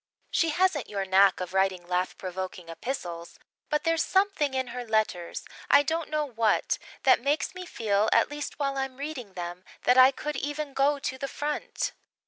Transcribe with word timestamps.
She 0.31 0.49
hasn't 0.49 0.89
your 0.89 1.05
knack 1.05 1.39
of 1.39 1.53
writing 1.53 1.85
laugh 1.87 2.17
provoking 2.17 2.69
epistles, 2.69 3.37
but 3.69 3.83
there's 3.83 4.01
something 4.01 4.55
in 4.55 4.69
her 4.73 4.83
letters 4.83 5.45
I 5.69 5.83
don't 5.83 6.09
know 6.09 6.25
what 6.25 6.79
that 7.03 7.21
makes 7.21 7.53
me 7.53 7.67
feel 7.67 8.09
at 8.11 8.31
least 8.31 8.57
while 8.57 8.79
I'm 8.79 8.97
reading 8.97 9.33
them, 9.33 9.63
that 9.83 9.99
I 9.99 10.09
could 10.09 10.37
even 10.37 10.73
go 10.73 10.97
to 10.97 11.19
the 11.19 11.27
front. 11.27 11.91